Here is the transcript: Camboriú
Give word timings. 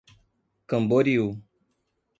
Camboriú 0.65 1.37